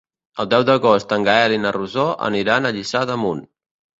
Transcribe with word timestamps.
El 0.43 0.47
deu 0.53 0.63
d'agost 0.69 1.11
en 1.17 1.27
Gaël 1.27 1.53
i 1.57 1.59
na 1.67 1.73
Rosó 1.77 2.05
aniran 2.31 2.65
a 2.69 2.75
Lliçà 2.79 3.03
d'Amunt. 3.11 3.45